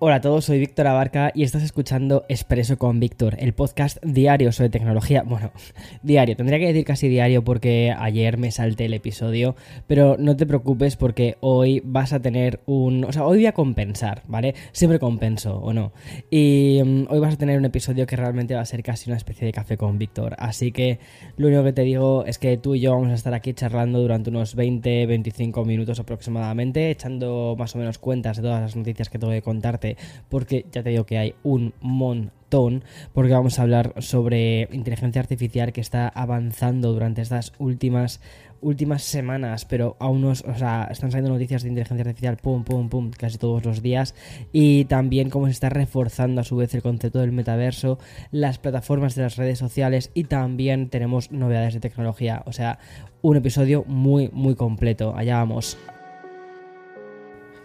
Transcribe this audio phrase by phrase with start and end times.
[0.00, 4.52] Hola a todos, soy Víctor Abarca y estás escuchando Expreso con Víctor, el podcast diario
[4.52, 5.24] sobre tecnología.
[5.24, 5.50] Bueno,
[6.04, 9.56] diario, tendría que decir casi diario porque ayer me salté el episodio,
[9.88, 13.02] pero no te preocupes porque hoy vas a tener un...
[13.06, 14.54] O sea, hoy voy a compensar, ¿vale?
[14.70, 15.92] Siempre compenso, ¿o no?
[16.30, 19.16] Y um, hoy vas a tener un episodio que realmente va a ser casi una
[19.16, 20.36] especie de café con Víctor.
[20.38, 21.00] Así que
[21.36, 23.98] lo único que te digo es que tú y yo vamos a estar aquí charlando
[23.98, 29.18] durante unos 20-25 minutos aproximadamente, echando más o menos cuentas de todas las noticias que
[29.18, 29.87] tengo que contarte
[30.28, 35.72] porque ya te digo que hay un montón, porque vamos a hablar sobre inteligencia artificial
[35.72, 38.20] que está avanzando durante estas últimas
[38.60, 42.88] últimas semanas, pero aún nos, o sea, están saliendo noticias de inteligencia artificial, pum, pum,
[42.88, 44.14] pum, casi todos los días,
[44.52, 47.98] y también cómo se está reforzando a su vez el concepto del metaverso,
[48.30, 52.78] las plataformas de las redes sociales, y también tenemos novedades de tecnología, o sea,
[53.22, 55.78] un episodio muy, muy completo, allá vamos.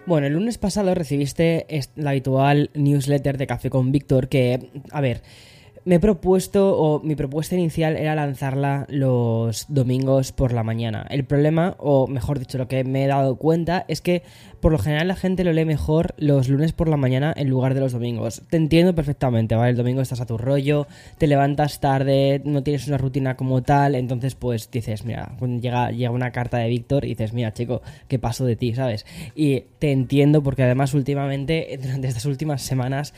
[0.06, 5.22] Bueno, el lunes pasado recibiste la habitual newsletter de Café con Víctor que, a ver,
[5.86, 11.06] me he propuesto, o mi propuesta inicial era lanzarla los domingos por la mañana.
[11.10, 14.24] El problema, o mejor dicho, lo que me he dado cuenta es que
[14.64, 17.74] por lo general la gente lo lee mejor los lunes por la mañana en lugar
[17.74, 18.44] de los domingos.
[18.50, 19.72] Te entiendo perfectamente, ¿vale?
[19.72, 23.96] El domingo estás a tu rollo, te levantas tarde, no tienes una rutina como tal,
[23.96, 28.20] entonces pues dices, mira, llega, llega una carta de Víctor y dices, mira chico, ¿qué
[28.20, 29.06] pasó de ti, sabes?
[29.36, 33.14] Y te entiendo porque además últimamente, durante estas últimas semanas,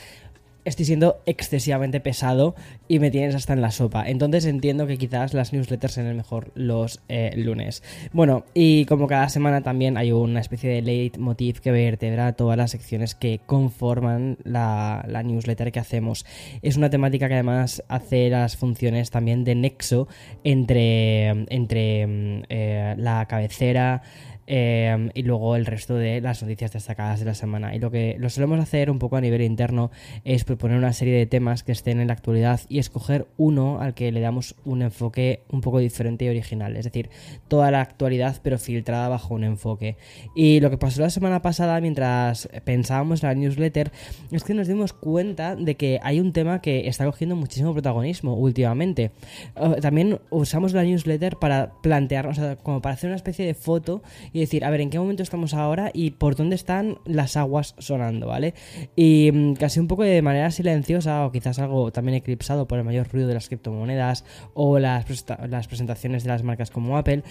[0.65, 2.55] estoy siendo excesivamente pesado
[2.87, 4.07] y me tienes hasta en la sopa.
[4.09, 7.83] Entonces entiendo que quizás las newsletters sean mejor los eh, lunes.
[8.11, 12.71] Bueno, y como cada semana también hay una especie de leitmotiv que vertebra todas las
[12.71, 16.25] secciones que conforman la, newsletter que hacemos.
[16.61, 20.07] Es una temática que además hace las funciones también de nexo
[20.43, 24.01] entre, entre mm, eh, la cabecera,
[24.47, 27.75] Em, y luego el resto de las noticias destacadas de la semana.
[27.75, 29.89] Y lo que lo solemos hacer un poco a nivel interno
[30.23, 33.95] es proponer una serie de temas que estén en la actualidad y escoger uno al
[33.95, 36.75] que le damos un enfoque un poco diferente y original.
[36.77, 37.09] Es decir,
[37.47, 39.97] toda la actualidad pero filtrada bajo un enfoque.
[40.35, 43.91] Y lo que pasó la semana pasada mientras pensábamos en la newsletter
[44.31, 48.35] es que nos dimos cuenta de que hay un tema que está cogiendo muchísimo protagonismo
[48.35, 49.11] últimamente.
[49.55, 54.03] Eh, también usamos la newsletter para plantearnos, como para hacer una especie de foto
[54.35, 57.73] y decir, a ver, ¿en qué momento estamos ahora y por dónde están las aguas
[57.77, 58.53] sonando, ¿vale?
[58.93, 62.83] Y mm, casi un poco de manera silenciosa o quizás algo también eclipsado por el
[62.83, 65.05] mayor ruido de las criptomonedas o las,
[65.47, 67.23] las presentaciones de las marcas como Apple,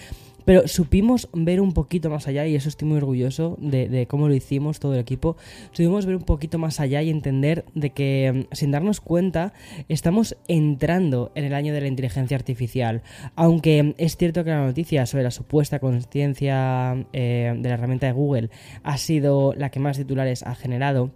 [0.44, 4.34] pero supimos ver un poquito más allá y eso estoy muy orgulloso de, cómo lo
[4.34, 5.36] hicimos todo el equipo.
[5.72, 9.52] Supimos ver un poquito más allá y entender de que mm, sin darnos cuenta
[9.88, 13.02] estamos entrando en el año de la inteligencia artificial.
[13.36, 18.12] Aunque es cierto que la noticia sobre la supuesta conciencia eh, de la herramienta de
[18.12, 18.50] Google
[18.82, 21.10] ha sido la que más titulares ha generado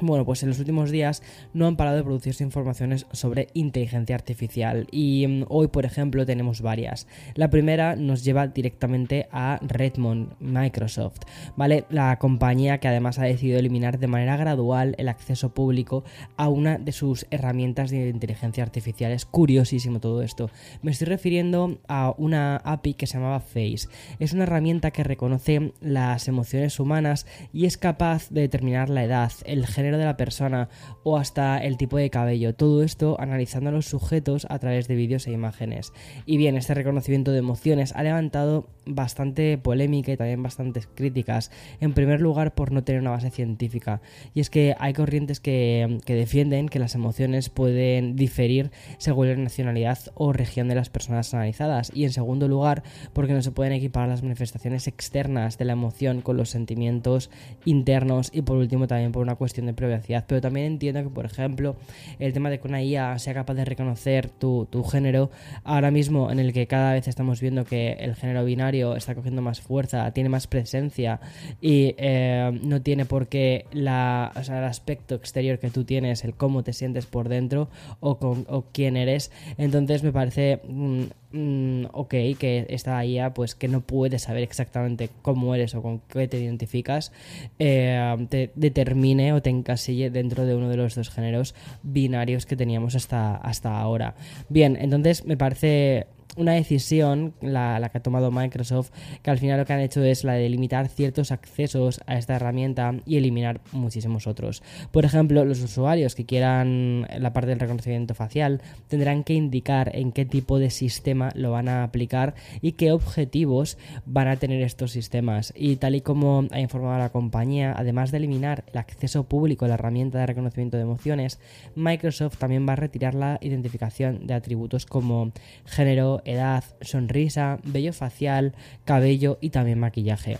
[0.00, 1.22] bueno, pues en los últimos días
[1.54, 6.60] no han parado de producirse informaciones sobre inteligencia artificial y mm, hoy, por ejemplo, tenemos
[6.60, 7.06] varias.
[7.34, 11.20] La primera nos lleva directamente a Redmond, Microsoft,
[11.56, 11.84] ¿vale?
[11.90, 16.04] La compañía que además ha decidido eliminar de manera gradual el acceso público
[16.36, 19.12] a una de sus herramientas de inteligencia artificial.
[19.12, 20.50] Es curiosísimo todo esto.
[20.82, 23.88] Me estoy refiriendo a una API que se llamaba Face.
[24.18, 29.32] Es una herramienta que reconoce las emociones humanas y es capaz de determinar la edad,
[29.44, 30.68] el género de la persona
[31.04, 32.54] o hasta el tipo de cabello.
[32.54, 35.92] Todo esto analizando a los sujetos a través de vídeos e imágenes.
[36.24, 41.50] Y bien, este reconocimiento de emociones ha levantado bastante polémica y también bastantes críticas.
[41.80, 44.00] En primer lugar, por no tener una base científica.
[44.34, 49.36] Y es que hay corrientes que, que defienden que las emociones pueden diferir según la
[49.36, 51.90] nacionalidad o región de las personas analizadas.
[51.94, 52.82] Y en segundo lugar,
[53.12, 57.30] porque no se pueden equipar las manifestaciones externas de la emoción con los sentimientos
[57.64, 58.30] internos.
[58.32, 60.24] Y por último, también por una cuestión de privacidad.
[60.26, 61.76] Pero también entiendo que, por ejemplo,
[62.18, 65.30] el tema de que una IA sea capaz de reconocer tu, tu género,
[65.64, 69.42] ahora mismo en el que cada vez estamos viendo que el género binario está cogiendo
[69.42, 71.20] más fuerza, tiene más presencia
[71.60, 76.62] y eh, no tiene por qué la, el aspecto exterior que tú tienes, el cómo
[76.62, 77.68] te sientes por dentro
[78.00, 79.30] o, con, o quién eres.
[79.58, 85.10] Entonces me parece mm, mm, ok que esta IA pues que no puede saber exactamente
[85.22, 87.12] cómo eres o con qué te identificas,
[87.58, 92.56] eh, te determine o te encasille dentro de uno de los dos géneros binarios que
[92.56, 94.14] teníamos hasta, hasta ahora.
[94.48, 96.06] Bien, entonces me parece
[96.36, 98.90] una decisión, la, que ha tomado Microsoft,
[99.22, 102.36] que al final lo que han hecho es la de limitar ciertos accesos a esta
[102.36, 104.62] herramienta y eliminar muchísimos otros.
[104.90, 110.12] Por ejemplo, los usuarios que quieran la parte del reconocimiento facial tendrán que indicar en
[110.12, 114.92] qué tipo de sistema lo van a aplicar y qué objetivos van a tener estos
[114.92, 115.52] sistemas.
[115.56, 119.68] Y tal y como ha informado la compañía, además de eliminar el acceso público a
[119.68, 121.38] la herramienta de reconocimiento de emociones,
[121.74, 125.32] Microsoft también va a retirar la identificación de atributos como
[125.64, 130.38] género, edad, sonrisa, vello facial, cabello y también maquillaje.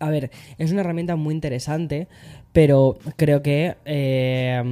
[0.00, 2.08] A ver, es una herramienta muy interesante,
[2.54, 4.62] pero creo que, eh,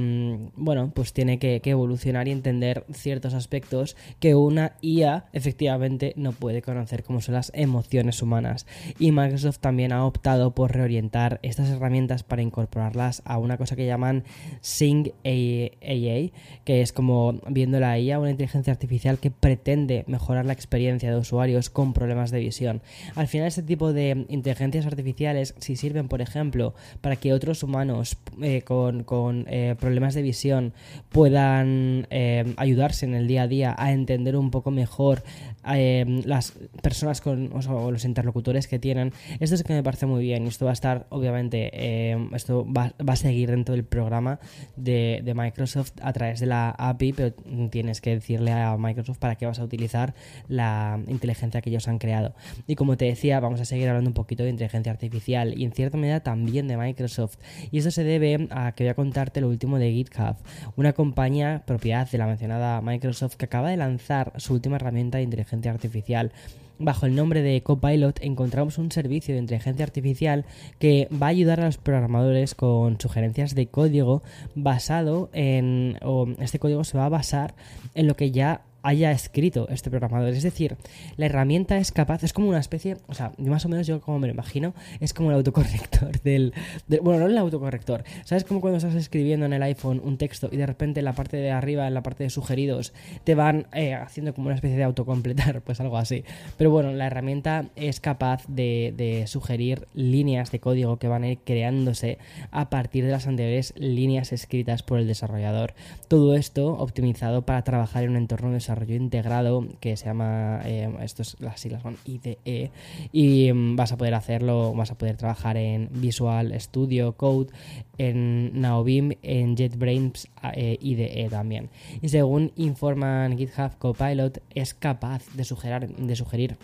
[0.55, 6.61] bueno, pues tiene que, evolucionar y entender ciertos aspectos que una IA efectivamente no puede
[6.61, 8.67] conocer, como son las emociones humanas.
[8.99, 13.85] Y Microsoft también ha optado por reorientar estas herramientas para incorporarlas a una cosa que
[13.85, 14.23] llaman
[14.61, 16.31] Sing AI,
[16.63, 21.17] que es como viendo la IA, una inteligencia artificial que pretende mejorar la experiencia de
[21.17, 22.81] usuarios con problemas de visión.
[23.15, 27.72] Al final, este tipo de inteligencias artificiales, si sirven, por ejemplo, para que otros humanos
[27.73, 30.73] humanos eh, con, eh, problemas de visión
[31.09, 35.23] puedan eh, ayudarse en el día a día a entender un poco mejor
[35.63, 39.13] las personas con o, los interlocutores que tienen.
[39.39, 40.45] Esto es que me parece muy bien.
[40.45, 44.41] Esto va a estar, obviamente, esto va, a seguir dentro del programa
[44.75, 47.33] de, de, Microsoft a través de la API, pero
[47.69, 50.13] tienes que decirle a Microsoft para qué vas a utilizar
[50.49, 52.35] la inteligencia que ellos han creado.
[52.67, 55.71] Y como te decía, vamos a seguir hablando un poquito de inteligencia artificial y en
[55.71, 57.37] cierta medida también de Microsoft.
[57.71, 60.35] Y eso se debe a que voy a contarte lo último de GitHub,
[60.75, 65.23] una compañía propiedad de la mencionada Microsoft que acaba de lanzar su última herramienta de
[65.23, 66.31] inteligencia artificial.
[66.79, 70.45] Bajo el nombre de Copilot encontramos un servicio de inteligencia artificial
[70.79, 74.23] que va a ayudar a los programadores con sugerencias de código
[74.55, 75.97] basado en...
[76.01, 77.53] o este código se va a basar
[77.93, 80.29] en lo que ya haya escrito este programador.
[80.29, 80.75] Es decir,
[81.15, 84.19] la herramienta es capaz, es como una especie, o sea, más o menos yo como
[84.19, 86.53] me lo imagino, es como el autocorrector del,
[87.01, 88.43] bueno, no el autocorrector, ¿sabes?
[88.43, 91.37] Como cuando estás escribiendo en el iPhone un texto y de repente en la parte
[91.37, 92.93] de arriba, en la parte de sugeridos,
[93.23, 96.25] te van eh, haciendo como una especie de autocompletar, pues algo así.
[96.57, 101.29] Pero bueno, la herramienta es capaz de, de sugerir líneas de código que van a
[101.29, 102.17] ir creándose
[102.51, 105.73] a partir de las anteriores líneas escritas por el desarrollador.
[106.09, 110.91] Todo esto optimizado para trabajar en un entorno de desarrollo integrado que se llama, eh,
[111.01, 112.71] estos, las siglas son IDE,
[113.11, 117.51] y mm, vas a poder hacerlo, vas a poder trabajar en Visual Studio Code,
[117.97, 121.69] en Naobim, en JetBrains eh, IDE también.
[122.01, 126.57] Y según informan GitHub Copilot, es capaz de de sugerir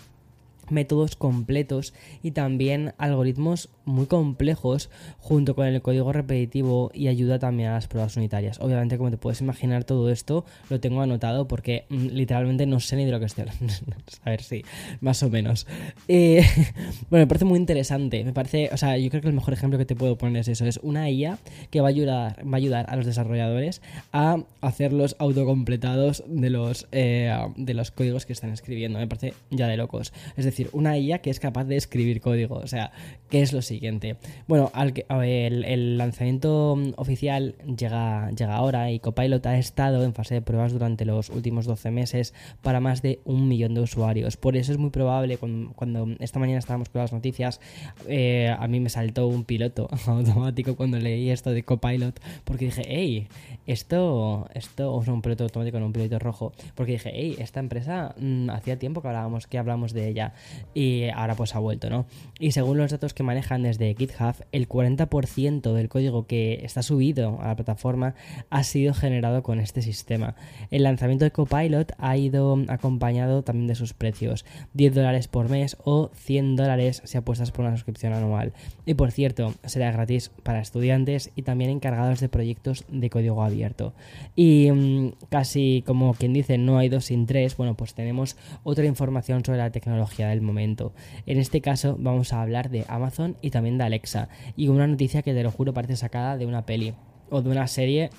[0.72, 1.94] métodos completos
[2.24, 7.88] y también algoritmos muy complejos junto con el código repetitivo y ayuda también a las
[7.88, 8.60] pruebas unitarias.
[8.60, 12.96] Obviamente, como te puedes imaginar, todo esto lo tengo anotado porque mm, literalmente no sé
[12.96, 13.74] ni de lo que estoy hablando.
[14.24, 14.64] a ver si,
[15.02, 15.68] más o menos.
[16.08, 16.44] Eh,
[17.10, 18.24] bueno, me parece muy interesante.
[18.24, 20.48] Me parece, o sea, yo creo que el mejor ejemplo que te puedo poner es
[20.48, 21.40] eso: es una IA
[21.72, 23.82] que va a ayudar, va a, ayudar a los desarrolladores
[24.12, 29.00] a hacer los autocompletados de los, eh, de los códigos que están escribiendo.
[29.00, 30.14] Me parece ya de locos.
[30.38, 32.56] Es decir, una IA que es capaz de escribir código.
[32.56, 32.92] O sea,
[33.30, 34.18] ¿qué es lo siguiente?
[34.48, 40.42] Bueno, al el, lanzamiento oficial llega, llega ahora y Copilot ha estado en fase de
[40.42, 44.38] pruebas durante los últimos 12 meses para más de un millón de usuarios.
[44.38, 47.60] Por eso es muy probable, cuando, esta mañana estábamos con las noticias,
[48.08, 52.84] eh, a mí me saltó un piloto automático cuando leí esto de Copilot, porque dije,
[52.88, 53.28] hey,
[53.68, 57.60] esto, esto, o sea, un piloto automático con un piloto rojo, porque dije, hey, esta
[57.60, 60.34] empresa mm, hacía tiempo que hablábamos, que hablamos de ella
[60.74, 62.06] y ahora pues ha vuelto, ¿no?
[62.40, 67.40] Y según los datos que manejan desde GitHub, el 40% del código que está subido
[67.42, 68.16] a la plataforma
[68.50, 70.36] ha sido generado con este sistema.
[70.72, 75.78] El lanzamiento de Copilot ha ido acompañado también de sus precios, 10 dólares por mes
[75.84, 78.54] o 100 dólares si apuestas por una suscripción anual.
[78.86, 83.94] Y por cierto, será gratis para estudiantes y también encargados de proyectos de código abierto.
[84.36, 88.86] Y mm, casi como quien dice no hay dos sin tres, bueno, pues tenemos otra
[88.86, 90.94] información sobre la tecnología del momento.
[91.26, 94.30] En este caso vamos a hablar de Amazon y también de Alexa.
[94.56, 96.94] Y una noticia que te lo juro parece sacada de una peli
[97.30, 98.10] o de una serie,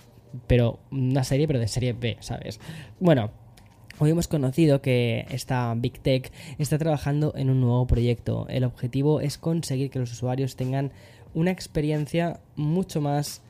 [0.46, 2.60] pero una serie pero de serie B, ¿sabes?
[2.98, 3.30] Bueno,
[4.02, 8.46] Hoy hemos conocido que esta Big Tech está trabajando en un nuevo proyecto.
[8.48, 10.90] El objetivo es conseguir que los usuarios tengan
[11.34, 13.42] una experiencia mucho más,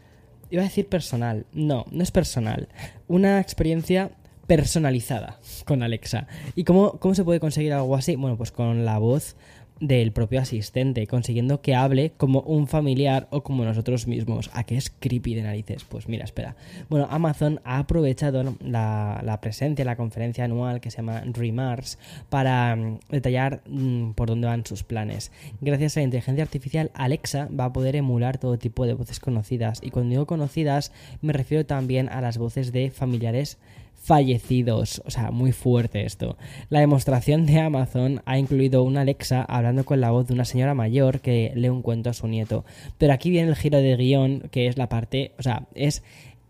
[0.50, 2.68] iba a decir personal, no, no es personal,
[3.06, 4.10] una experiencia
[4.50, 6.26] personalizada con Alexa.
[6.56, 8.16] ¿Y cómo, cómo se puede conseguir algo así?
[8.16, 9.36] Bueno, pues con la voz
[9.78, 14.50] del propio asistente, consiguiendo que hable como un familiar o como nosotros mismos.
[14.52, 15.84] ¿A qué es creepy de narices?
[15.84, 16.56] Pues mira, espera.
[16.88, 22.00] Bueno, Amazon ha aprovechado la, la, presencia en la conferencia anual que se llama Remars
[22.28, 25.30] para mm, detallar mm, por dónde van sus planes.
[25.60, 29.78] Gracias a la inteligencia artificial, Alexa va a poder emular todo tipo de voces conocidas.
[29.80, 30.90] Y cuando digo conocidas,
[31.22, 33.58] me refiero también a las voces de familiares
[34.00, 35.02] fallecidos.
[35.04, 36.36] O sea, muy fuerte esto.
[36.68, 40.74] La demostración de Amazon ha incluido una Alexa hablando con la voz de una señora
[40.74, 42.64] mayor que lee un cuento a su nieto.
[42.98, 46.02] Pero aquí viene el giro de guion, que es la parte, o sea, es,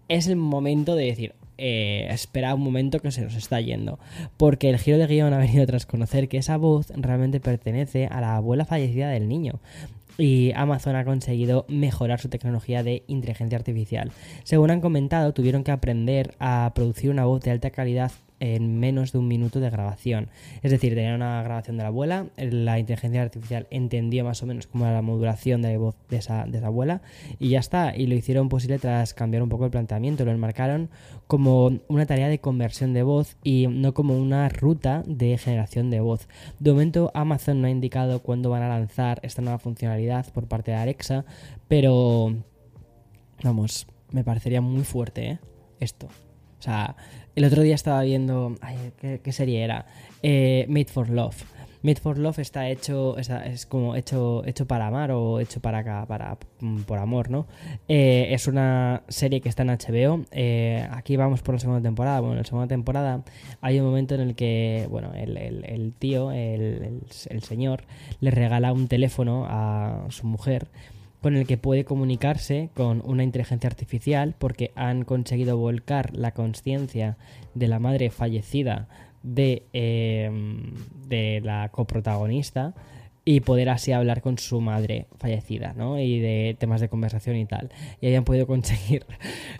[0.08, 3.98] es el momento de decir, eh, espera un momento que se nos está yendo.
[4.36, 8.20] Porque el giro de guion ha venido tras conocer que esa voz realmente pertenece a
[8.20, 9.60] la abuela fallecida del niño
[10.20, 14.12] y Amazon ha conseguido mejorar su tecnología de inteligencia artificial.
[14.44, 19.12] Según han comentado, tuvieron que aprender a producir una voz de alta calidad en menos
[19.12, 20.28] de un minuto de grabación.
[20.62, 24.66] Es decir, tenía una grabación de la abuela, la inteligencia artificial entendió más o menos
[24.66, 27.02] cómo era la modulación de la voz de esa, de abuela
[27.38, 27.94] y ya está.
[27.96, 30.24] Y lo hicieron posible tras cambiar un poco el planteamiento.
[30.24, 30.90] Lo enmarcaron
[31.26, 36.00] como una tarea de conversión de voz y no como una ruta de generación de
[36.00, 36.28] voz.
[36.58, 40.70] De momento, Amazon no ha indicado cuándo van a lanzar esta nueva funcionalidad por parte
[40.70, 41.24] de Alexa,
[41.68, 42.34] pero
[43.42, 45.38] vamos, me parecería muy fuerte ¿eh?
[45.78, 46.08] esto.
[46.60, 46.94] O sea,
[47.34, 48.54] el otro día estaba viendo.
[48.60, 49.86] Ay, ¿qué, serie era?
[50.22, 51.42] Eh, Made for Love.
[51.82, 56.04] Made for Love está hecho, es como hecho, hecho para amar o hecho para acá,
[56.06, 57.46] para, mm, por amor, ¿no?
[57.88, 60.26] Eh, es una serie que está en HBO.
[60.32, 62.20] Eh, aquí vamos por la segunda temporada.
[62.20, 63.22] Bueno, en la segunda temporada
[63.62, 67.84] hay un momento en el que, bueno, el, tío, el señor,
[68.20, 70.68] le regala un teléfono a su mujer
[71.20, 77.16] con el que puede comunicarse con una inteligencia artificial porque han conseguido volcar la conciencia
[77.54, 78.88] de la madre fallecida
[79.22, 80.74] de, em,
[81.06, 82.74] de la coprotagonista
[83.24, 86.00] y poder así hablar con su madre fallecida, ¿no?
[86.00, 87.70] Y de temas de conversación y tal.
[88.00, 89.04] Y habían podido conseguir.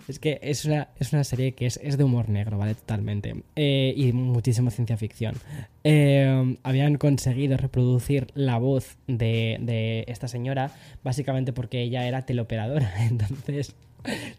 [0.07, 2.75] Es que es una, es una serie que es, de humor negro, ¿vale?
[2.75, 3.35] Totalmente.
[3.55, 5.35] Eh, y muchísima ciencia ficción.
[5.83, 10.71] Eh, habían conseguido reproducir la voz de, de esta señora,
[11.03, 13.05] básicamente porque ella era teleoperadora.
[13.09, 13.75] Entonces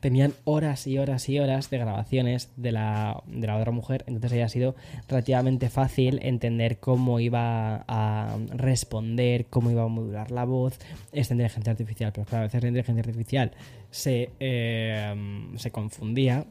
[0.00, 4.32] tenían horas y horas y horas de grabaciones de la, de la otra mujer, entonces
[4.32, 4.74] había sido
[5.08, 10.78] relativamente fácil entender cómo iba a responder, cómo iba a modular la voz.
[11.12, 13.52] Esta inteligencia artificial, pero claro, a veces la inteligencia artificial
[13.90, 15.14] se, eh,
[15.56, 16.46] se confundía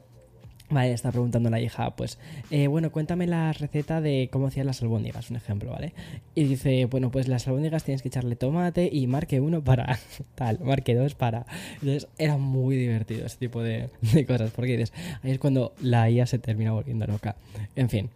[0.72, 2.18] Vale, está preguntando la hija, pues,
[2.50, 5.92] eh, bueno, cuéntame la receta de cómo hacían las albóndigas, un ejemplo, ¿vale?
[6.34, 9.98] Y dice, bueno, pues las albóndigas tienes que echarle tomate y marque uno para
[10.34, 11.44] tal, marque dos para...
[11.74, 16.08] Entonces era muy divertido ese tipo de, de cosas, porque dices, ahí es cuando la
[16.08, 17.36] IA se termina volviendo loca.
[17.76, 18.08] En fin,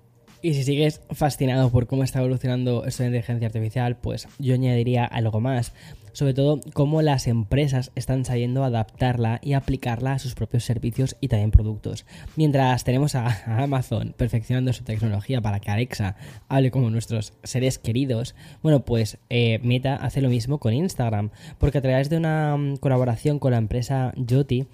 [0.46, 5.04] y si sigues fascinado por cómo está evolucionando esto de inteligencia artificial, pues yo añadiría
[5.04, 5.72] algo más
[6.16, 11.28] sobre todo cómo las empresas están sabiendo adaptarla y aplicarla a sus propios servicios y
[11.28, 12.06] también productos.
[12.36, 16.16] Mientras tenemos a Amazon perfeccionando su tecnología para que Alexa
[16.48, 21.78] hable como nuestros seres queridos, bueno, pues eh, Meta hace lo mismo con Instagram, porque
[21.78, 24.66] a través de una mm, colaboración con la empresa Joti,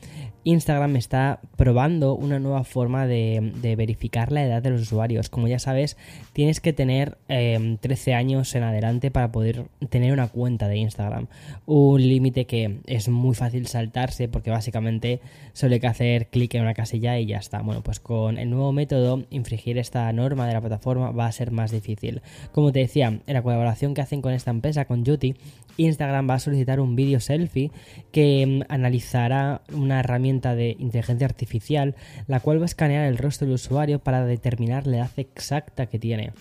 [0.45, 5.29] Instagram está probando una nueva forma de, verificar la edad de los usuarios.
[5.29, 5.97] Como ya sabes,
[6.33, 11.27] tienes que tener 13 em, años en adelante para poder tener una cuenta de Instagram
[11.67, 15.21] un límite que es muy fácil saltarse porque básicamente
[15.53, 17.63] solo hay que hacer clic en una casilla y ya está.
[17.63, 21.51] Bueno, pues con el nuevo método, infringir esta norma de la plataforma va a ser
[21.51, 22.23] más difícil.
[22.53, 25.35] Como te decía, en la colaboración que hacen con esta empresa, con Juti,
[25.77, 27.71] Instagram va a solicitar un vídeo selfie
[28.11, 31.95] que mm, analizará una herramienta de inteligencia artificial,
[32.27, 35.99] la cual va a escanear el rostro del usuario para determinar la edad exacta que
[35.99, 36.33] tiene.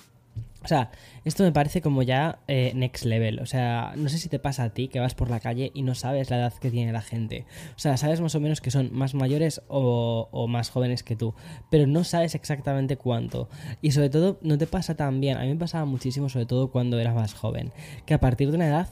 [0.63, 0.91] O sea,
[1.25, 3.39] esto me parece como ya eh, next level.
[3.39, 5.81] O sea, no sé si te pasa a ti que vas por la calle y
[5.81, 7.45] no sabes la edad que tiene la gente.
[7.75, 11.33] O sea, sabes más o menos que son más mayores o, más jóvenes que tú,
[11.71, 13.49] pero no sabes exactamente cuánto.
[13.81, 15.37] Y sobre todo, no te pasa tan bien.
[15.37, 17.71] A mí me pasaba muchísimo, sobre todo cuando eras más joven,
[18.05, 18.89] que a partir de una edad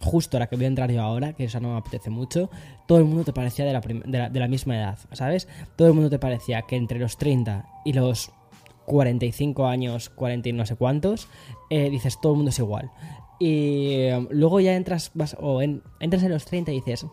[0.00, 2.50] justo a la que voy a entrar yo ahora, que esa no me apetece mucho,
[2.86, 3.80] todo el mundo te parecía de la,
[4.28, 5.48] de la misma edad, ¿sabes?
[5.74, 8.30] Todo el mundo te parecía que entre los 30 y los
[8.88, 11.28] 45 años, 40 y no sé cuántos,
[11.70, 12.90] eh, dices todo el mundo es igual.
[13.38, 17.06] Y eh, luego ya entras, vas, o entras en los 30 y dices,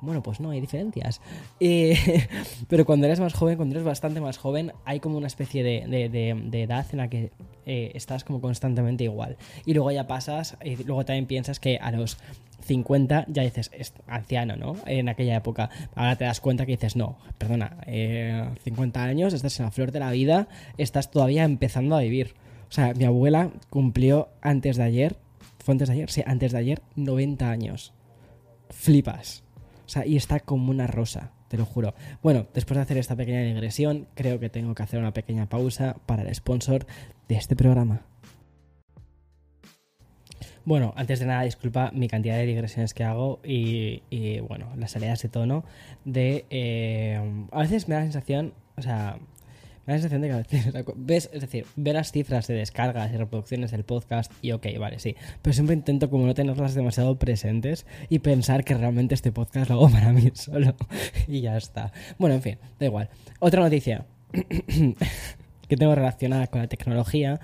[0.00, 1.20] bueno, pues no, hay diferencias.
[2.68, 6.50] pero cuando eres más joven, cuando eres bastante más joven, hay como una especie de,
[6.52, 7.32] edad en la que
[7.66, 9.36] eh, estás como constantemente igual.
[9.66, 12.18] Y luego ya pasas, y luego también piensas que a los
[12.62, 14.76] 50 ya dices, es anciano, ¿no?
[14.86, 15.70] En aquella época.
[15.94, 19.92] Ahora te das cuenta que dices, no, perdona, 50 eh, años, estás en la flor
[19.92, 20.48] de la vida,
[20.78, 22.34] estás todavía empezando a vivir.
[22.68, 25.16] O sea, mi abuela cumplió antes de ayer
[25.60, 26.10] ¿Fue antes de ayer?
[26.10, 27.92] Sí, antes de ayer, 90 años.
[28.70, 29.44] Flipas.
[29.86, 31.94] O sea, y está como una rosa, te lo juro.
[32.22, 35.96] Bueno, después de hacer esta pequeña digresión, creo que tengo que hacer una pequeña pausa
[36.06, 36.86] para el sponsor
[37.28, 38.02] de este programa.
[40.70, 45.20] Bueno, antes de nada, disculpa mi cantidad de digresiones que hago y, bueno, las salidas
[45.20, 45.64] de tono
[46.04, 46.44] de...
[46.48, 49.18] Eh, a veces me da la sensación, o sea,
[49.84, 52.54] me da la sensación de que a veces, ves, es decir, ver las cifras de
[52.54, 56.76] descargas y reproducciones del podcast y ok, vale, sí, pero siempre intento como no tenerlas
[56.76, 60.76] demasiado presentes y pensar que realmente este podcast lo hago para mí solo
[61.26, 61.90] y ya está.
[62.16, 63.10] Bueno, en fin, da igual.
[63.40, 64.06] Otra noticia
[65.68, 67.40] que tengo relacionada con la tecnología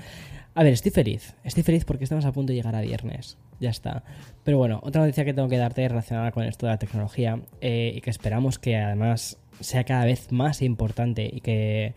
[0.56, 1.34] a ver, estoy feliz.
[1.44, 3.36] Estoy feliz porque estamos a punto de llegar a viernes.
[3.60, 4.04] Ya está.
[4.42, 7.92] Pero bueno, otra noticia que tengo que darte relacionada con esto de la tecnología eh,
[7.94, 11.94] y que esperamos que además sea cada vez más importante y que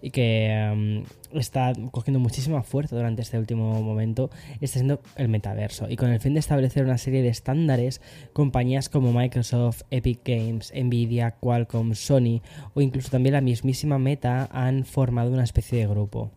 [0.00, 5.90] y que mm, está cogiendo muchísima fuerza durante este último momento, está siendo el metaverso.
[5.90, 8.00] Y con el fin de establecer una serie de estándares,
[8.32, 12.40] compañías como Microsoft, Epic Games, Nvidia, Qualcomm, Sony
[12.72, 16.30] o incluso también la mismísima Meta han formado una especie de grupo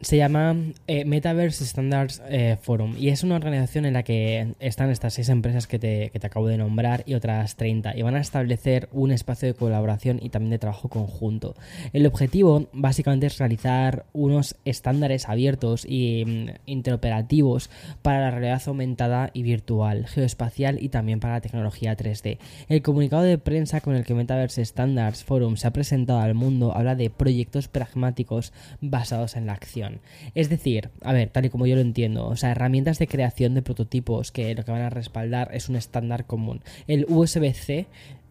[0.00, 4.90] se llama eh, Metaverse Standards eh, Forum y es una organización en la que están
[4.90, 8.14] estas seis empresas que te, que te, acabo de nombrar y otras 30 y van
[8.14, 11.54] a establecer un espacio de colaboración y también de trabajo conjunto.
[11.92, 17.70] El objetivo básicamente es realizar unos estándares abiertos y mm, interoperativos
[18.02, 22.38] para la realidad aumentada y virtual, geoespacial y también para la tecnología 3D.
[22.68, 26.74] El comunicado de prensa con el que Metaverse Standards Forum se ha presentado al mundo
[26.74, 29.87] habla de proyectos pragmáticos basados en la acción.
[30.34, 33.54] Es decir, a ver, tal y como yo lo entiendo, o sea, herramientas de creación
[33.54, 36.62] de prototipos que lo que van a respaldar es un estándar común.
[36.86, 37.86] El USB-C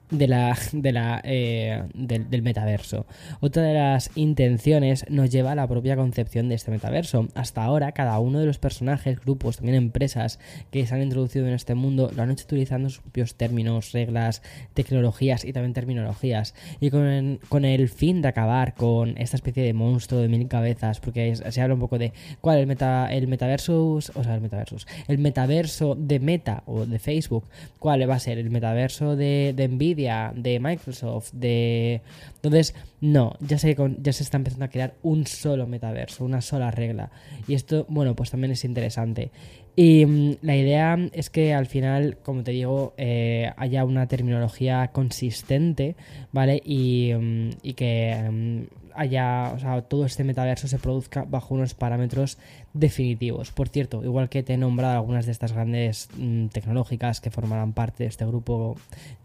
[0.09, 3.05] de la, de la, eh, del, metaverso.
[3.39, 7.27] Otra de las intenciones nos lleva a la propia concepción de este metaverso.
[7.35, 10.39] Hasta ahora, cada uno de los personajes, grupos, también empresas
[10.71, 14.41] que se han introducido en este mundo lo han hecho utilizando sus propios términos, reglas,
[14.73, 16.55] tecnologías y también terminologías.
[16.79, 20.99] Y con, con el fin de acabar con esta especie de monstruo de mil cabezas,
[20.99, 24.87] porque se habla un poco de cuál el meta, el metaversus, o sea, el metaversus,
[25.07, 27.45] el metaverso de Meta o de Facebook,
[27.79, 32.01] cuál va a ser el metaverso de, de de Microsoft, de...
[32.35, 36.71] Entonces, no, ya se, ya se está empezando a crear un solo metaverso, una sola
[36.71, 37.11] regla.
[37.47, 39.31] Y esto, bueno, pues también es interesante.
[39.75, 44.87] Y mm, la idea es que al final, como te digo, eh, haya una terminología
[44.91, 45.95] consistente,
[46.31, 46.61] ¿vale?
[46.63, 51.73] Y, mm, y que mm, haya, o sea, todo este metaverso se produzca bajo unos
[51.73, 52.37] parámetros
[52.73, 53.51] definitivos.
[53.51, 57.73] Por cierto, igual que te he nombrado algunas de estas grandes mm, tecnológicas que formarán
[57.73, 58.75] parte de este grupo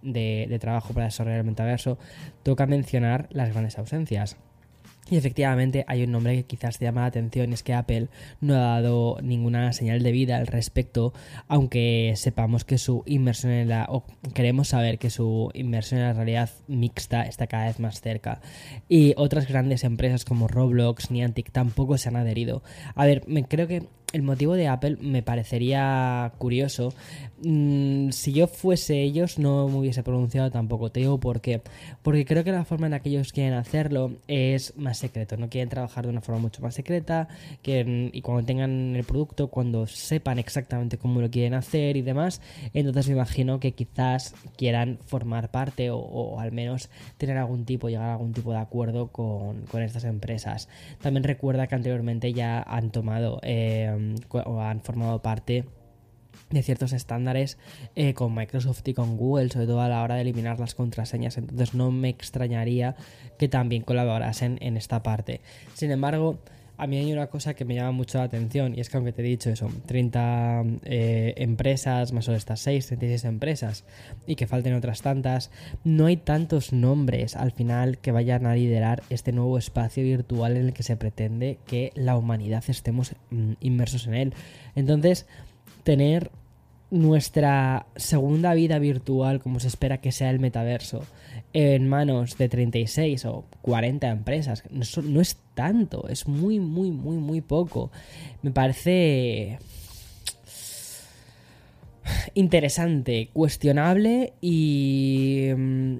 [0.03, 1.99] de, de trabajo para desarrollar el metaverso,
[2.43, 4.37] toca mencionar las grandes ausencias.
[5.11, 8.09] Y efectivamente hay un nombre que quizás te llama la atención, es que Apple
[8.41, 11.13] no ha dado ninguna señal de vida al respecto,
[11.49, 13.89] aunque sepamos que su inversión en la,
[14.33, 18.41] queremos saber que su inversión en la realidad mixta está cada vez más cerca.
[18.89, 22.63] Y otras grandes empresas como Roblox, Niantic tampoco se han adherido.
[22.95, 26.93] A ver, me creo que el motivo de Apple me parecería curioso.
[27.43, 30.91] Mm, si yo fuese ellos, no me hubiese pronunciado tampoco.
[30.91, 31.63] Te digo por qué.
[32.03, 35.37] Porque creo que la forma en la que ellos quieren hacerlo es más secreto.
[35.37, 37.29] No quieren trabajar de una forma mucho más secreta.
[37.65, 42.41] y cuando tengan el producto, cuando sepan exactamente cómo lo quieren hacer y demás,
[42.75, 48.11] entonces me imagino que quizás quieran formar parte o, al menos tener algún tipo, llegar
[48.11, 50.69] a algún tipo de acuerdo con, estas empresas.
[51.01, 53.41] También recuerda que anteriormente ya han tomado.
[53.43, 55.65] Eh, o han formado parte
[56.53, 57.59] de ciertos estándares
[57.95, 61.39] eh, con Microsoft y con Google, sobre todo a la hora de eliminar las contraseñas.
[61.39, 62.95] Entonces no me extrañaría
[63.39, 65.41] que también colaborasen en esta parte.
[65.75, 66.39] Sin embargo,
[66.83, 69.13] a mí hay una cosa que me llama mucho la atención y es que aunque
[69.13, 73.85] te he dicho eso, 30 eh, empresas, más o estas 6, 36 empresas
[74.27, 75.51] y que falten otras tantas,
[75.85, 80.67] no hay tantos nombres al final que vayan a liderar este nuevo espacio virtual en
[80.67, 84.35] el que se pretende que la humanidad estemos mm, inmersos en él.
[84.75, 85.27] Entonces,
[85.85, 86.31] tener
[86.93, 91.03] nuestra segunda vida virtual, como se espera que sea el metaverso,
[91.55, 97.41] en manos de 36 o 40 empresas, no, es tanto, es muy, muy, muy, muy
[97.41, 97.91] poco.
[98.43, 99.59] Me parece
[102.35, 105.95] interesante, cuestionable y, mm,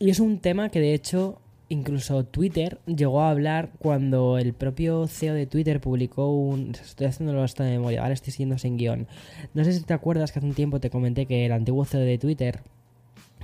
[0.00, 5.08] y es un tema que de hecho Incluso Twitter llegó a hablar cuando el propio
[5.08, 6.70] CEO de Twitter publicó un...
[6.70, 9.08] Estoy haciéndolo hasta de memoria, ahora estoy siguiendo sin guion.
[9.52, 12.00] No sé si te acuerdas que hace un tiempo te comenté que el antiguo CEO
[12.00, 12.60] de Twitter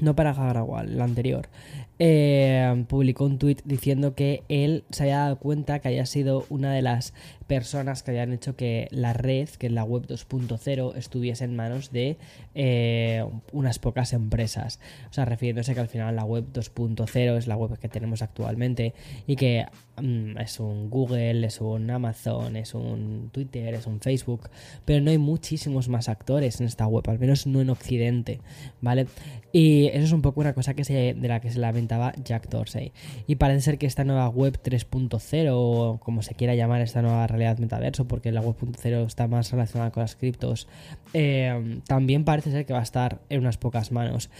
[0.02, 1.48] no para Hardware, el anterior,
[2.00, 6.72] eh, publicó un tuit diciendo que él se había dado cuenta que había sido una
[6.74, 7.14] de las
[7.46, 11.92] personas que habían hecho que la red, que es la web 2.0, estuviese en manos
[11.92, 12.16] de
[12.54, 14.80] eh, unas pocas empresas.
[15.10, 18.94] O sea, refiriéndose que al final la web 2.0 es la web que tenemos actualmente
[19.28, 19.66] y que
[20.00, 24.48] mm, es un Google, es un Amazon, es un Twitter, es un Facebook,
[24.84, 28.40] pero no hay muchísimos más actores en esta web, al menos no en Occidente,
[28.80, 29.06] ¿vale?
[29.52, 32.48] Y eso es un poco una cosa que se, de la que se lamentaba Jack
[32.48, 32.92] Dorsey.
[33.26, 37.26] Y parece ser que esta nueva web 3.0, o como se quiera llamar esta nueva
[37.26, 40.68] realidad metaverso, porque la web 0 está más relacionada con las criptos,
[41.14, 44.30] eh, también parece ser que va a estar en unas pocas manos.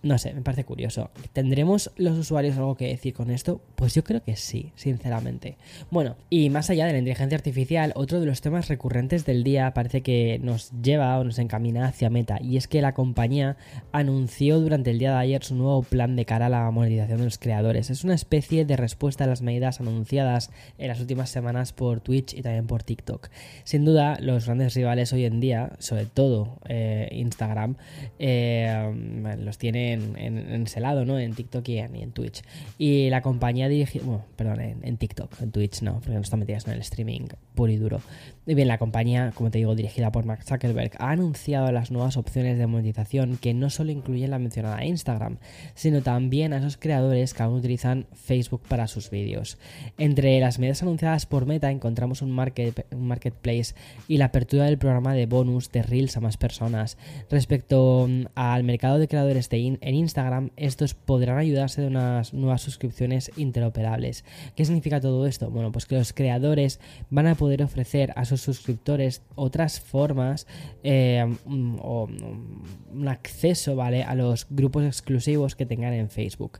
[0.00, 1.10] No sé, me parece curioso.
[1.32, 3.60] ¿Tendremos los usuarios algo que decir con esto?
[3.74, 5.56] Pues yo creo que sí, sinceramente.
[5.90, 9.74] Bueno, y más allá de la inteligencia artificial, otro de los temas recurrentes del día
[9.74, 13.56] parece que nos lleva o nos encamina hacia Meta, y es que la compañía
[13.90, 17.24] anunció durante el día de ayer su nuevo plan de cara a la monetización de
[17.24, 17.90] los creadores.
[17.90, 22.34] Es una especie de respuesta a las medidas anunciadas en las últimas semanas por Twitch
[22.34, 23.30] y también por TikTok.
[23.64, 27.74] Sin duda, los grandes rivales hoy en día, sobre todo eh, Instagram,
[28.20, 31.18] eh, los tiene en, ese lado, ¿no?
[31.18, 32.42] En TikTok y en, Twitch.
[32.78, 36.58] Y la compañía dirigida, bueno, perdón, en, TikTok, en Twitch no, porque no está metida
[36.66, 38.00] en el streaming puro y duro.
[38.46, 42.16] Y bien, la compañía, como te digo, dirigida por Mark Zuckerberg, ha anunciado las nuevas
[42.16, 45.38] opciones de monetización que no solo incluyen la mencionada Instagram,
[45.74, 49.58] sino también a esos creadores que aún utilizan Facebook para sus vídeos.
[49.98, 53.74] Entre las medidas anunciadas por Meta encontramos un, market, un marketplace
[54.06, 56.96] y la apertura del programa de bonus de Reels a más personas.
[57.30, 62.62] Respecto mm, al mercado de creadores de en Instagram, estos podrán ayudarse de unas nuevas
[62.62, 64.24] suscripciones interoperables.
[64.54, 65.50] ¿Qué significa todo esto?
[65.50, 70.46] Bueno, pues que los creadores van a poder ofrecer a sus suscriptores otras formas
[70.82, 74.02] eh, mm, o mm, un acceso, ¿vale?
[74.02, 76.58] A los grupos exclusivos que tengan en Facebook.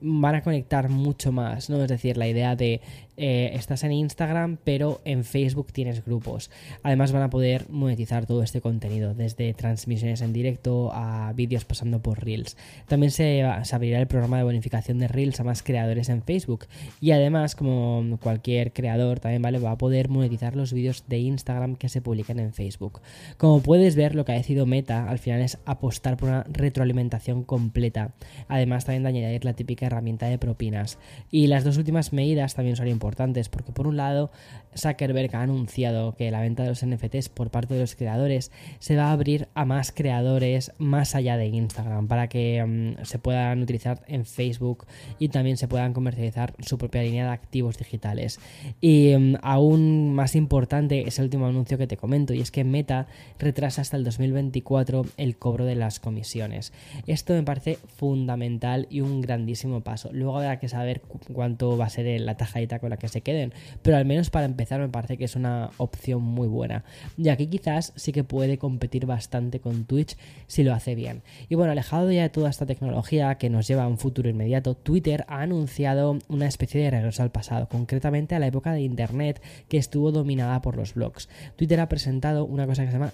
[0.00, 1.82] Van a conectar mucho más, ¿no?
[1.82, 2.80] Es decir, la idea de
[3.20, 6.52] eh, estás en Instagram, pero en Facebook tienes grupos.
[6.84, 12.00] Además van a poder monetizar todo este contenido, desde transmisiones en directo a vídeos pasando
[12.00, 12.56] por Reels.
[12.86, 16.66] También se, abrirá el programa de bonificación de Reels a más creadores en Facebook.
[17.00, 19.58] Y además, como cualquier creador, también ¿vale?
[19.58, 23.00] va a poder monetizar los vídeos de Instagram que se publican en Facebook.
[23.36, 27.42] Como puedes ver, lo que ha decidido Meta al final es apostar por una retroalimentación
[27.42, 28.12] completa.
[28.46, 30.98] Además, también de añadir la típica herramienta de propinas.
[31.30, 34.30] Y las dos últimas medidas también son importantes porque por un lado
[34.76, 38.96] Zuckerberg ha anunciado que la venta de los NFTs por parte de los creadores se
[38.96, 43.62] va a abrir a más creadores más allá de Instagram para que mm, se puedan
[43.62, 44.86] utilizar en Facebook
[45.18, 48.38] y también se puedan comercializar su propia línea de activos digitales.
[48.80, 52.64] Y mm, aún más importante es el último anuncio que te comento y es que
[52.64, 53.06] Meta
[53.38, 56.72] retrasa hasta el 2024 el cobro de las comisiones.
[57.06, 60.10] Esto me parece fundamental y un grandísimo paso.
[60.12, 63.52] Luego habrá que saber cuánto va a ser la tajadita con la que se queden,
[63.82, 66.84] pero al menos para empezar me parece que es una opción muy buena.
[67.16, 71.22] Y aquí quizás sí que puede competir bastante con Twitch si lo hace bien.
[71.48, 74.74] Y bueno, alejado ya de toda esta tecnología que nos lleva a un futuro inmediato,
[74.74, 79.42] Twitter ha anunciado una especie de regreso al pasado, concretamente a la época de Internet
[79.68, 81.28] que estuvo dominada por los blogs.
[81.56, 83.12] Twitter ha presentado una cosa que se llama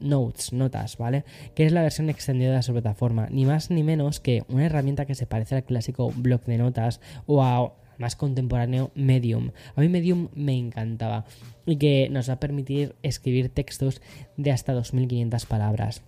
[0.00, 1.24] Notes, notas, ¿vale?
[1.54, 5.06] Que es la versión extendida de su plataforma, ni más ni menos que una herramienta
[5.06, 9.50] que se parece al clásico blog de notas o a más contemporáneo Medium.
[9.74, 11.24] A mí Medium me encantaba
[11.64, 14.02] y que nos va a permitir escribir textos
[14.36, 16.02] de hasta 2500 palabras.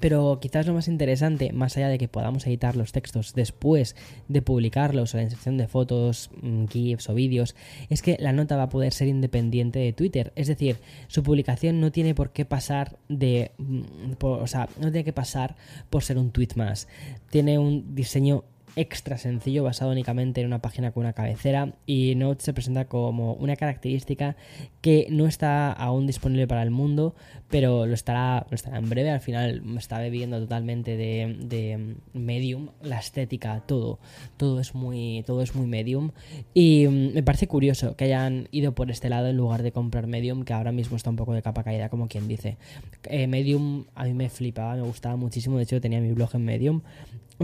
[0.00, 3.94] Pero quizás lo más interesante, más allá de que podamos editar los textos después
[4.26, 7.54] de publicarlos o la inserción de fotos, mm, GIFs o vídeos,
[7.88, 10.32] es que la nota va a poder ser independiente de Twitter.
[10.34, 13.52] Es decir, su publicación no tiene por qué pasar de.
[13.58, 13.82] Mm,
[14.22, 15.54] o sea, no tiene que pasar
[15.88, 16.88] por ser un tweet más.
[17.30, 18.42] Tiene un diseño
[18.76, 23.34] extra sencillo basado únicamente en una página con una cabecera y Notes se presenta como
[23.34, 24.36] una característica
[24.80, 27.14] que no está aún disponible para el mundo
[27.52, 29.10] pero lo estará, lo estará en breve.
[29.10, 33.98] Al final está bebiendo totalmente de, de, medium la estética todo.
[34.38, 36.12] Todo es muy todo es muy medium.
[36.54, 40.44] Y me parece curioso que hayan ido por este lado en lugar de comprar medium
[40.44, 42.56] que ahora mismo está un poco de capa caída como quien dice.
[43.04, 45.58] Eh, medium a mí me flipaba me gustaba muchísimo.
[45.58, 46.80] De hecho tenía mi blog en medium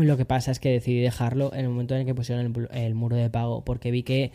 [0.06, 2.94] lo que pasa es que decidí dejarlo en el momento en el que pusieron el,
[2.94, 4.32] muro de pago, porque vi que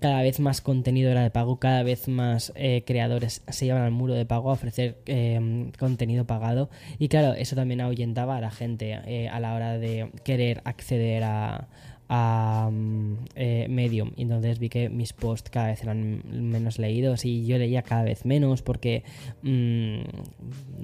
[0.00, 3.90] cada vez más contenido era de pago, cada vez más eh, creadores se llevan al
[3.90, 6.70] muro de pago a ofrecer em, contenido pagado.
[6.98, 11.22] Y claro, eso también ahuyentaba a la gente eh, a la hora de querer acceder
[11.24, 11.68] a,
[12.12, 17.24] a mm, eh, Medium y entonces vi que mis posts cada vez eran menos leídos
[17.24, 19.04] y yo leía cada vez menos porque
[19.42, 20.00] mm,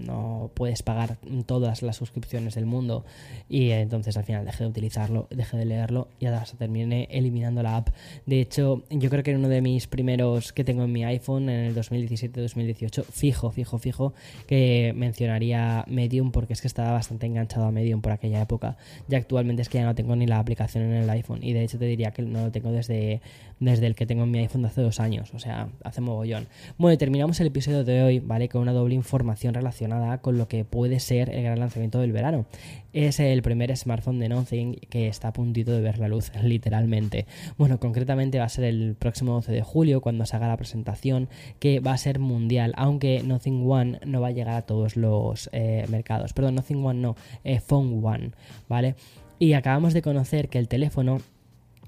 [0.06, 3.04] no puedes pagar todas las suscripciones del mundo
[3.48, 7.76] y entonces al final dejé de utilizarlo, dejé de leerlo y hasta terminé eliminando la
[7.76, 7.88] app.
[8.24, 11.48] De hecho, yo creo que en uno de mis primeros que tengo en mi iPhone
[11.48, 14.14] en el 2017-2018, fijo, fijo, fijo,
[14.46, 18.76] que mencionaría Medium porque es que estaba bastante enganchado a Medium por aquella época.
[19.08, 21.64] Y actualmente es que ya no tengo ni la aplicación en el iPhone y de
[21.64, 23.20] hecho te diría que no lo tengo desde,
[23.60, 26.46] desde el que tengo en mi iPhone de hace dos años, o sea, hace mogollón.
[26.78, 28.48] Bueno, terminamos el episodio de hoy, ¿vale?
[28.48, 32.46] Con una doble información relacionada con lo que puede ser el gran lanzamiento del verano.
[32.92, 37.26] Es el primer smartphone de Nothing que está a puntito de ver la luz, literalmente.
[37.58, 41.28] Bueno, concretamente va a ser el próximo 12 de julio cuando se haga la presentación,
[41.58, 45.50] que va a ser mundial, aunque Nothing One no va a llegar a todos los
[45.52, 46.32] eh, mercados.
[46.32, 48.30] Perdón, Nothing One no, eh, Phone One,
[48.68, 48.94] ¿vale?
[49.38, 51.20] Y acabamos de conocer que el teléfono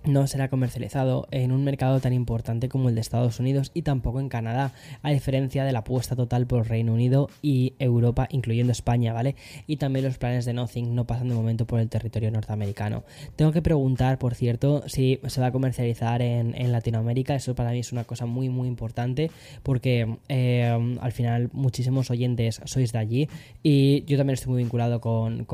[0.08, 4.20] no será comercializado en un mercado tan importante como el de Estados Unidos y tampoco
[4.20, 9.12] en Canadá, a diferencia de la apuesta total por Reino Unido y Europa, incluyendo España,
[9.12, 9.36] ¿vale?
[9.66, 13.04] Y también los planes de Nothing no pasan de momento por el territorio norteamericano.
[13.36, 17.78] Tengo que preguntar, por cierto, si se va a comercializar en, Latinoamérica, eso para mí
[17.78, 19.30] es una cosa muy, muy importante,
[19.62, 23.28] porque eh, al final muchísimos oyentes sois de allí
[23.62, 25.46] y yo también estoy muy vinculado con,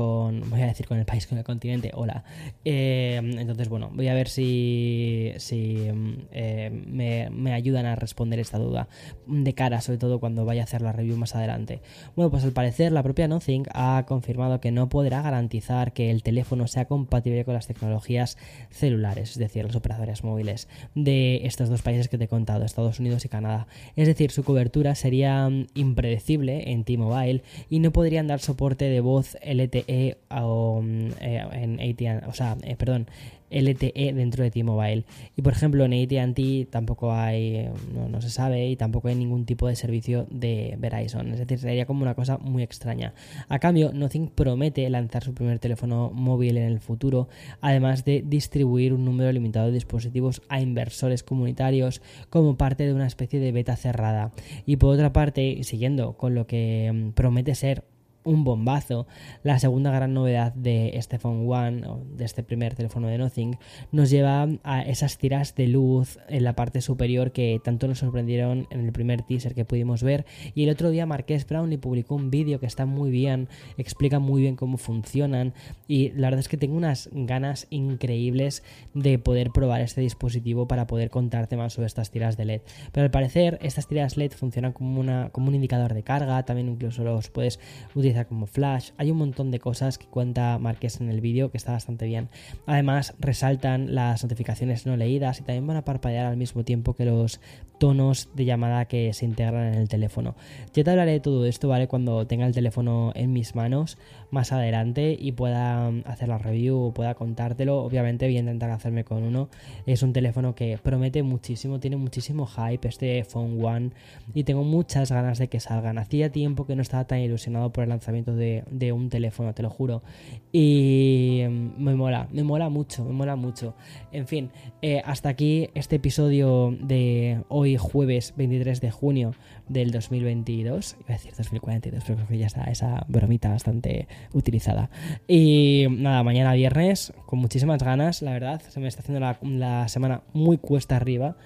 [0.49, 2.23] voy a decir, con el país, con el continente, hola.
[2.63, 8.87] Eh, entonces, bueno, voy a ver si, mm, eh, me, ayudan a responder esta duda
[9.27, 11.81] de cara, sobre todo cuando vaya a hacer la review más adelante.
[12.15, 16.23] Bueno, pues al parecer la propia Nothing ha confirmado que no podrá garantizar que el
[16.23, 18.37] teléfono sea compatible con las tecnologías
[18.69, 22.99] celulares, es decir, los operadores móviles de estos dos países que te he contado, Estados
[22.99, 23.67] Unidos y Canadá.
[23.95, 28.99] Es decir, su cobertura sería mm, impredecible en T-Mobile y no podrían dar soporte de
[28.99, 33.07] voz LTE o mm, eh, en AT&T, o sea, eh, perdón,
[33.49, 35.05] LTE dentro de T-Mobile.
[35.35, 39.67] Y por ejemplo, en ATT tampoco hay, no, se sabe, y tampoco hay ningún tipo
[39.67, 41.31] de servicio de Verizon.
[41.33, 43.13] Es decir, sería como una cosa muy extraña.
[43.47, 47.27] A cambio, Nothing promete lanzar su primer teléfono móvil en el futuro,
[47.61, 53.07] además de distribuir un número limitado de dispositivos a inversores comunitarios como parte de una
[53.07, 54.31] especie de beta cerrada.
[54.65, 57.83] Y por otra parte, siguiendo con lo que mm, promete ser
[58.25, 59.07] un bombazo.
[59.43, 63.57] La segunda gran novedad de este Phone One, o de este primer teléfono de Nothing,
[63.91, 68.67] nos lleva a esas tiras de luz en la parte superior que tanto nos sorprendieron
[68.71, 70.25] en el primer teaser que pudimos ver.
[70.53, 74.41] Y el otro día Marqués Brownlee publicó un vídeo que está muy bien, explica muy
[74.41, 75.53] bien cómo funcionan.
[75.87, 80.87] Y la verdad es que tengo unas ganas increíbles de poder probar este dispositivo para
[80.87, 82.61] poder contarte más sobre estas tiras de LED.
[82.91, 86.69] Pero al parecer, estas tiras LED funcionan como, una, como un indicador de carga, también
[86.69, 87.59] incluso los puedes
[87.93, 88.91] utilizar como flash.
[88.97, 92.29] Hay un montón de cosas que cuenta Marqués en el vídeo que está bastante bien.
[92.65, 97.03] Además, resaltan las notificaciones no leídas y también van a parpadear al mismo tiempo que
[97.03, 97.41] los
[97.77, 100.35] tonos de llamada que se integran en el teléfono.
[100.73, 101.87] Yo te hablaré de todo esto, ¿vale?
[101.87, 103.97] Cuando tenga el teléfono en mis manos
[104.35, 107.83] más adelante y pueda mm, hacer la review o pueda contártelo.
[107.83, 109.49] Obviamente voy a intentar hacerme con uno.
[109.85, 113.89] Es un teléfono que promete muchísimo, tiene muchísimo hype este Phone One
[114.33, 115.97] y tengo muchas ganas de que salgan.
[115.97, 118.63] Hacía tiempo que no estaba tan ilusionado por el lanzamiento de,
[118.95, 120.03] un teléfono, te lo juro.
[120.51, 123.75] Y mm, me mola, me mola mucho, me mola mucho.
[124.11, 129.31] En fin, eh, hasta aquí este episodio de hoy hoy jueves 23 de junio
[129.67, 134.89] del 2022, iba a decir 2042, pero creo que ya está esa bromita bastante utilizada.
[135.27, 139.87] Y nada, mañana viernes, con muchísimas ganas, la verdad, se me está haciendo la, la
[139.87, 141.37] semana muy cuesta arriba.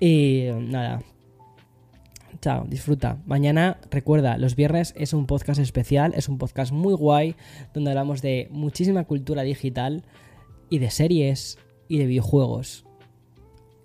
[0.00, 1.00] Y nada,
[2.40, 3.22] chao, disfruta.
[3.24, 7.36] Mañana, recuerda, los viernes es un podcast especial, es un podcast muy guay,
[7.72, 10.04] donde hablamos de muchísima cultura digital
[10.68, 11.58] y de series
[11.88, 12.84] y de videojuegos.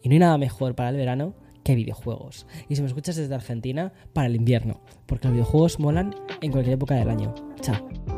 [0.01, 2.47] Y no hay nada mejor para el verano que videojuegos.
[2.69, 6.75] Y si me escuchas desde Argentina, para el invierno, porque los videojuegos molan en cualquier
[6.75, 7.33] época del año.
[7.61, 8.16] Chao.